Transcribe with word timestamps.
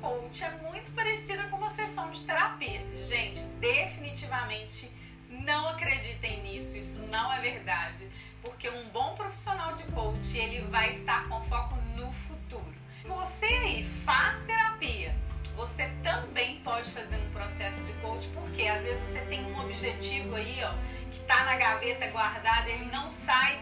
coach 0.00 0.44
é 0.44 0.50
muito 0.62 0.90
parecida 0.92 1.44
com 1.44 1.56
uma 1.56 1.70
sessão 1.70 2.10
de 2.10 2.20
terapia. 2.22 2.80
Gente, 3.08 3.40
definitivamente 3.60 4.90
não 5.28 5.68
acreditem 5.68 6.42
nisso, 6.42 6.76
isso 6.76 7.06
não 7.06 7.32
é 7.32 7.40
verdade, 7.40 8.08
porque 8.42 8.68
um 8.68 8.88
bom 8.90 9.14
profissional 9.14 9.74
de 9.74 9.82
coach, 9.84 10.38
ele 10.38 10.62
vai 10.70 10.90
estar 10.90 11.28
com 11.28 11.40
foco 11.42 11.76
no 11.96 12.12
futuro. 12.12 12.74
Você 13.04 13.46
aí 13.46 13.84
faz 14.04 14.40
terapia, 14.44 15.14
você 15.56 15.90
também 16.02 16.60
pode 16.60 16.90
fazer 16.90 17.16
um 17.16 17.30
processo 17.30 17.82
de 17.82 17.92
coach, 17.94 18.26
porque 18.28 18.62
às 18.62 18.82
vezes 18.82 19.04
você 19.04 19.20
tem 19.22 19.44
um 19.44 19.60
objetivo 19.60 20.34
aí, 20.36 20.60
ó, 20.62 20.72
que 21.10 21.20
tá 21.20 21.44
na 21.44 21.56
gaveta 21.56 22.06
guardado, 22.10 22.68
ele 22.68 22.86
não 22.86 23.10
sai. 23.10 23.60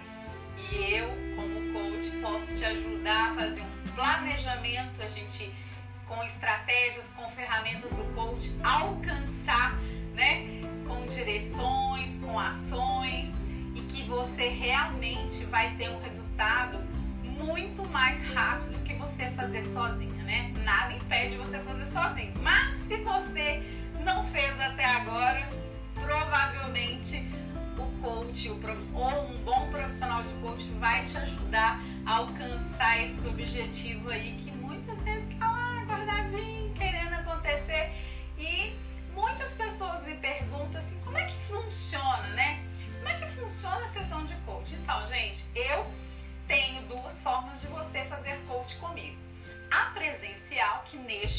E 0.71 0.95
eu, 0.95 1.09
como 1.35 1.73
coach, 1.73 2.11
posso 2.21 2.57
te 2.57 2.65
ajudar 2.65 3.33
a 3.33 3.35
fazer 3.35 3.63
um 3.63 3.89
planejamento, 3.95 5.03
a 5.03 5.09
gente 5.09 5.53
com 6.07 6.23
estratégias, 6.25 7.13
com 7.17 7.29
ferramentas 7.31 7.91
do 7.91 8.15
coach, 8.15 8.55
alcançar, 8.63 9.79
né, 10.15 10.61
com 10.87 11.07
direções, 11.07 12.19
com 12.19 12.39
ações 12.39 13.31
e 13.75 13.81
que 13.89 14.03
você 14.05 14.49
realmente 14.49 15.45
vai 15.47 15.75
ter 15.77 15.91
um 15.91 16.01
resultado 16.01 16.79
muito 17.23 17.85
mais 17.89 18.23
rápido 18.33 18.79
do 18.79 18.85
que 18.85 18.95
você 18.95 19.31
fazer 19.31 19.65
sozinha, 19.65 20.23
né? 20.25 20.53
Nada 20.63 20.93
impede 20.93 21.37
você 21.37 21.59
fazer 21.61 21.87
sozinho. 21.87 22.33
Mas 22.41 22.75
se 22.87 22.97
você 22.99 23.63
não 24.05 24.25
fez 24.29 24.61
até 24.61 24.85
agora, 24.85 25.49
provavelmente 25.95 27.27
o 27.79 28.03
coach 28.03 28.49
ou 28.49 29.31
um 29.31 29.37
bom 29.45 29.71
profissional 29.71 30.23
de 30.23 30.33
coach 30.41 30.65
vai 30.79 31.05
te 31.05 31.17
ajudar 31.17 31.81
a 32.05 32.17
alcançar 32.17 33.03
esse 33.03 33.27
objetivo 33.27 34.11
aí 34.11 34.37
que 34.39 34.51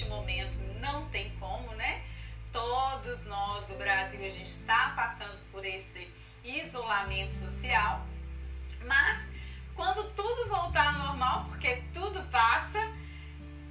neste 0.03 0.09
momento 0.09 0.57
não 0.79 1.07
tem 1.09 1.29
como, 1.39 1.71
né? 1.75 2.01
Todos 2.51 3.25
nós 3.25 3.65
do 3.65 3.75
Brasil, 3.75 4.19
a 4.19 4.29
gente 4.29 4.49
está 4.49 4.93
passando 4.95 5.39
por 5.51 5.65
esse 5.65 6.09
isolamento 6.43 7.33
social, 7.35 8.05
mas 8.85 9.29
quando 9.75 10.09
tudo 10.11 10.49
voltar 10.49 10.93
ao 10.93 11.07
normal, 11.07 11.45
porque 11.45 11.81
tudo 11.93 12.21
passa, 12.29 12.79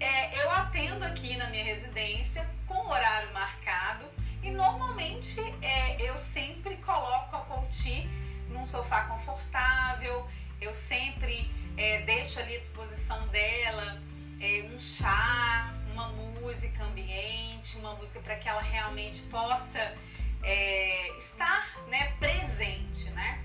é, 0.00 0.42
eu 0.42 0.50
atendo 0.50 1.04
aqui 1.04 1.36
na 1.36 1.48
minha 1.48 1.64
residência 1.64 2.48
com 2.66 2.88
horário 2.88 3.32
marcado 3.32 4.06
e 4.42 4.50
normalmente 4.50 5.40
é, 5.62 6.00
eu 6.00 6.16
sempre 6.16 6.76
coloco 6.78 7.36
a 7.36 7.40
coach 7.40 8.08
num 8.48 8.66
sofá 8.66 9.04
confortável, 9.04 10.28
eu 10.60 10.74
sempre 10.74 11.48
é, 11.76 12.02
deixo 12.02 12.40
ali 12.40 12.56
à 12.56 12.58
disposição 12.58 13.28
dela 13.28 14.02
é, 14.40 14.68
um 14.74 14.78
chá, 14.80 15.71
uma 16.08 16.40
música 16.40 16.84
ambiente, 16.84 17.76
uma 17.78 17.94
música 17.94 18.20
para 18.20 18.36
que 18.36 18.48
ela 18.48 18.62
realmente 18.62 19.20
possa 19.22 19.94
é, 20.42 21.16
estar 21.18 21.82
né, 21.88 22.12
presente, 22.18 23.10
né? 23.10 23.42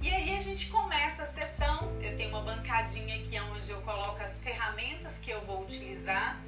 E 0.00 0.08
aí 0.08 0.34
a 0.34 0.40
gente 0.40 0.68
começa 0.68 1.24
a 1.24 1.26
sessão. 1.26 1.92
Eu 2.00 2.16
tenho 2.16 2.30
uma 2.30 2.40
bancadinha 2.40 3.16
aqui 3.16 3.38
onde 3.38 3.70
eu 3.70 3.82
coloco 3.82 4.22
as 4.22 4.42
ferramentas 4.42 5.18
que 5.18 5.30
eu 5.30 5.40
vou 5.42 5.62
utilizar. 5.62 6.40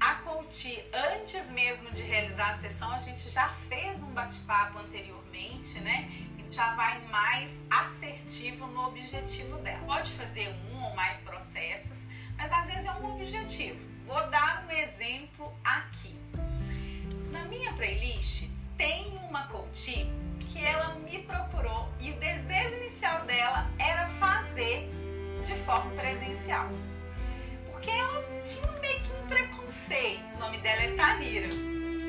A 0.00 0.14
coach, 0.16 0.82
antes 0.94 1.50
mesmo 1.50 1.90
de 1.90 2.02
realizar 2.02 2.50
a 2.50 2.54
sessão, 2.54 2.90
a 2.92 2.98
gente 2.98 3.28
já 3.30 3.48
fez 3.68 4.02
um 4.02 4.10
bate-papo 4.12 4.78
anteriormente, 4.78 5.78
né? 5.80 6.08
E 6.38 6.50
já 6.50 6.74
vai 6.76 6.98
mais 7.08 7.60
assertivo 7.68 8.66
no 8.68 8.86
objetivo 8.86 9.58
dela. 9.58 9.84
Pode 9.84 10.10
fazer 10.12 10.48
um 10.72 10.82
ou 10.82 10.94
mais 10.94 11.18
processos, 11.18 12.04
mas 12.36 12.50
às 12.50 12.66
vezes 12.66 12.86
é 12.86 12.92
um 12.92 13.14
objetivo. 13.14 13.97
Vou 14.08 14.26
dar 14.30 14.64
um 14.66 14.72
exemplo 14.72 15.52
aqui. 15.62 16.16
Na 17.30 17.44
minha 17.44 17.74
playlist 17.74 18.48
tem 18.78 19.06
uma 19.28 19.46
coach 19.48 20.10
que 20.48 20.64
ela 20.64 20.94
me 20.94 21.18
procurou 21.24 21.90
e 22.00 22.12
o 22.12 22.14
desejo 22.18 22.74
inicial 22.76 23.26
dela 23.26 23.70
era 23.78 24.08
fazer 24.18 24.88
de 25.44 25.54
forma 25.66 25.90
presencial. 25.90 26.70
Porque 27.70 27.90
ela 27.90 28.24
tinha 28.46 28.72
meio 28.80 28.98
que 29.02 29.12
um 29.12 29.26
preconceito. 29.26 30.22
O 30.36 30.38
nome 30.38 30.56
dela 30.62 30.84
é 30.84 30.94
Tanira. 30.94 31.48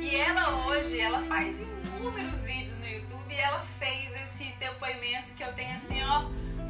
E 0.01 0.15
ela 0.15 0.67
hoje, 0.67 1.01
ela 1.01 1.21
faz 1.23 1.53
inúmeros 1.97 2.37
vídeos 2.43 2.79
no 2.79 2.87
YouTube 2.87 3.29
e 3.29 3.35
ela 3.35 3.59
fez 3.77 4.09
esse 4.23 4.45
depoimento 4.57 5.33
que 5.33 5.43
eu 5.43 5.51
tenho 5.51 5.75
assim, 5.75 6.01
ó, 6.05 6.21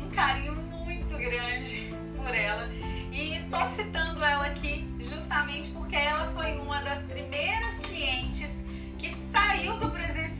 um 0.03 0.09
carinho 0.09 0.56
muito 0.56 1.16
grande 1.19 1.94
por 2.17 2.34
ela. 2.34 2.67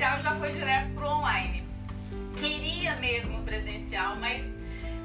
Presencial 0.10 0.22
já 0.22 0.36
foi 0.36 0.52
direto 0.52 0.94
pro 0.94 1.08
online. 1.08 1.64
Queria 2.38 2.96
mesmo 2.96 3.44
presencial, 3.44 4.16
mas 4.16 4.52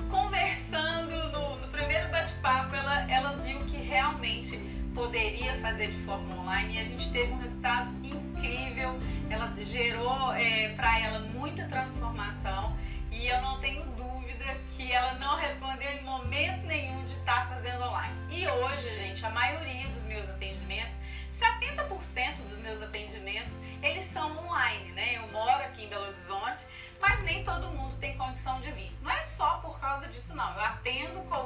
conversando 0.09 1.10
no, 1.31 1.56
no 1.60 1.69
primeiro 1.69 2.09
bate-papo, 2.10 2.75
ela, 2.75 3.10
ela 3.10 3.37
viu 3.38 3.60
que 3.66 3.76
realmente 3.76 4.56
poderia 4.94 5.59
fazer 5.59 5.88
de 5.88 5.98
forma 6.04 6.41
online 6.41 6.76
e 6.76 6.78
a 6.78 6.84
gente 6.84 7.10
teve 7.12 7.32
um 7.32 7.38
resultado 7.38 7.91
incrível. 8.03 8.98
Ela 9.28 9.53
gerou 9.62 10.32
é, 10.32 10.70
para 10.70 11.00
ela 11.00 11.19
muita 11.20 11.66
transformação 11.66 12.76
e 13.10 13.26
eu 13.26 13.43
não 13.43 13.60
tenho 13.60 13.84
dúvida 13.84 14.44
que 14.76 14.91
ela 14.91 15.14
não 15.14 15.32
arrependeu 15.32 15.91
em 15.91 16.03
momento 16.04 16.64
nenhum 16.66 17.04
de 17.04 17.12
estar 17.14 17.48
tá 17.48 17.54
fazendo 17.54 17.82
online. 17.82 18.14
E 18.31 18.47
hoje, 18.47 18.88
gente, 18.97 19.25
a 19.26 19.31
maioria 19.31 19.88
dos 19.88 20.03
meus 20.04 20.23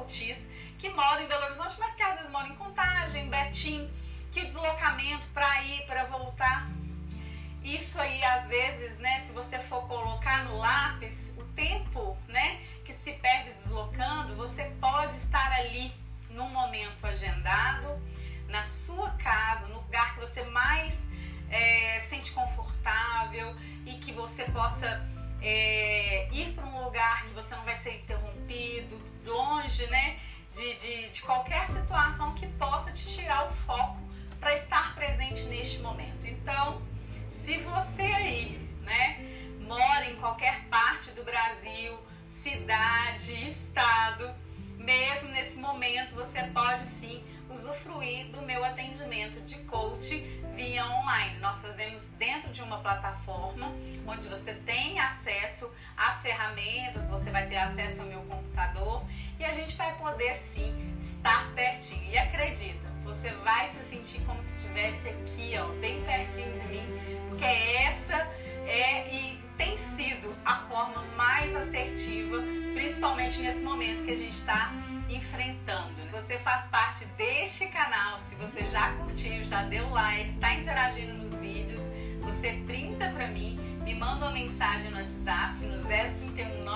coaches 0.08 0.38
que 0.78 0.88
moram 0.90 1.22
em 1.22 1.28
Belo 1.28 1.44
Horizonte, 1.44 1.76
mas 1.78 1.94
que 1.94 2.02
às 2.02 2.16
vezes 2.16 2.30
moram 2.30 2.48
em 2.48 2.54
Contagem, 2.54 3.28
Betim, 3.28 3.90
que 4.32 4.40
o 4.40 4.46
deslocamento 4.46 5.26
para 5.34 5.62
ir, 5.64 5.84
para 5.86 6.04
voltar, 6.04 6.68
isso 7.62 8.00
aí 8.00 8.24
às 8.24 8.46
vezes, 8.46 8.98
né, 8.98 9.24
se 9.26 9.32
você 9.32 9.58
for 9.58 9.86
colocar 9.86 10.44
no 10.44 10.56
lápis, 10.56 11.14
o 11.36 11.44
tempo, 11.54 12.16
né, 12.28 12.60
que 12.84 12.92
se 12.92 13.12
perde 13.14 13.52
deslocando, 13.54 14.34
você 14.36 14.64
pode 14.80 15.16
estar 15.16 15.52
ali 15.52 15.92
num 16.30 16.48
momento 16.48 17.04
agendado, 17.04 18.00
na 18.48 18.62
sua 18.62 19.10
casa, 19.10 19.66
no 19.66 19.80
lugar 19.80 20.14
que 20.14 20.20
você 20.20 20.42
mais 20.44 20.96
é, 21.50 22.00
sente 22.08 22.30
confortável 22.32 23.54
e 23.84 23.98
que 23.98 24.12
você 24.12 24.44
possa 24.44 25.06
é, 25.42 25.77
cidade, 42.98 43.48
estado, 43.48 44.34
mesmo 44.76 45.28
nesse 45.30 45.56
momento, 45.56 46.14
você 46.14 46.42
pode 46.52 46.84
sim 47.00 47.22
usufruir 47.48 48.26
do 48.26 48.42
meu 48.42 48.64
atendimento 48.64 49.40
de 49.42 49.58
coach 49.64 50.18
via 50.54 50.84
online. 50.84 51.38
Nós 51.38 51.62
fazemos 51.62 52.04
dentro 52.18 52.52
de 52.52 52.60
uma 52.60 52.78
plataforma 52.78 53.72
onde 54.06 54.26
você 54.28 54.54
tem 54.54 54.98
acesso 54.98 55.72
às 55.96 56.20
ferramentas, 56.22 57.08
você 57.08 57.30
vai 57.30 57.46
ter 57.46 57.56
acesso 57.56 58.02
ao 58.02 58.08
meu 58.08 58.20
computador 58.22 59.04
e 59.38 59.44
a 59.44 59.52
gente 59.52 59.76
vai 59.76 59.96
poder 59.96 60.34
sim 60.34 60.74
estar 61.00 61.50
pertinho. 61.54 62.04
E 62.10 62.18
acredita, 62.18 62.88
você 63.04 63.30
vai 63.30 63.68
se 63.68 63.82
sentir 63.84 64.20
como 64.26 64.42
se 64.42 64.56
estivesse 64.56 65.08
aqui, 65.08 65.54
ó, 65.58 65.68
bem 65.80 66.02
pertinho 66.02 66.52
de 66.52 66.66
mim, 66.66 66.86
porque 67.28 67.44
é 67.44 67.77
principalmente 73.28 73.40
nesse 73.42 73.62
momento 73.62 74.04
que 74.04 74.10
a 74.10 74.16
gente 74.16 74.32
está 74.32 74.72
enfrentando. 75.10 75.94
Você 76.12 76.38
faz 76.38 76.66
parte 76.68 77.04
deste 77.16 77.66
canal, 77.66 78.18
se 78.18 78.34
você 78.36 78.66
já 78.70 78.92
curtiu, 78.92 79.44
já 79.44 79.64
deu 79.64 79.90
like, 79.90 80.30
está 80.30 80.54
interagindo 80.54 81.12
nos 81.12 81.38
vídeos, 81.38 81.80
você 82.22 82.62
printa 82.66 83.10
para 83.10 83.28
mim, 83.28 83.58
me 83.84 83.94
manda 83.94 84.24
uma 84.26 84.32
mensagem 84.32 84.90
no 84.90 84.96
WhatsApp 84.96 85.62
no 85.62 85.78
031 85.84 86.68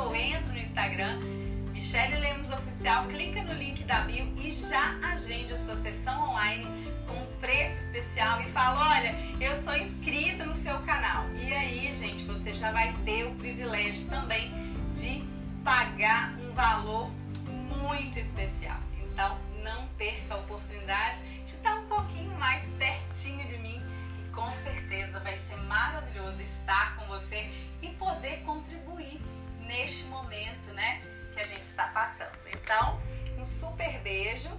ou 0.00 0.16
entra 0.16 0.52
no 0.52 0.58
Instagram 0.58 1.20
Michele 1.72 2.16
Lemos 2.16 2.50
Oficial, 2.50 3.06
clica 3.08 3.42
no 3.42 3.52
link 3.52 3.84
da 3.84 4.00
bio 4.00 4.32
e 4.38 4.50
já 4.50 4.98
agende 5.02 5.52
a 5.52 5.56
sua 5.58 5.76
sessão 5.76 6.30
online 6.30 6.64
com 7.06 7.38
preço 7.38 7.84
especial 7.84 8.15
privilégio 13.76 14.08
também 14.08 14.50
de 14.94 15.22
pagar 15.62 16.34
um 16.38 16.52
valor 16.54 17.10
muito 17.46 18.18
especial. 18.18 18.78
Então, 19.02 19.38
não 19.62 19.86
perca 19.98 20.34
a 20.34 20.38
oportunidade 20.38 21.20
de 21.44 21.54
estar 21.54 21.74
um 21.74 21.86
pouquinho 21.86 22.32
mais 22.38 22.66
pertinho 22.78 23.46
de 23.46 23.58
mim 23.58 23.82
e 24.18 24.30
com 24.30 24.50
certeza 24.62 25.20
vai 25.20 25.36
ser 25.36 25.56
maravilhoso 25.62 26.40
estar 26.40 26.96
com 26.96 27.06
você 27.06 27.50
e 27.82 27.88
poder 27.90 28.42
contribuir 28.44 29.20
neste 29.60 30.04
momento, 30.04 30.72
né, 30.72 31.02
que 31.34 31.40
a 31.40 31.46
gente 31.46 31.64
está 31.64 31.88
passando. 31.88 32.36
Então, 32.52 33.00
um 33.38 33.44
super 33.44 34.00
beijo. 34.00 34.50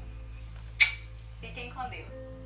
Fiquem 1.39 1.71
com 1.71 1.89
Deus. 1.89 2.36